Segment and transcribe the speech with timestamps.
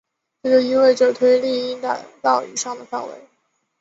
[0.41, 3.13] 这就意味着推力应达到以上的范围。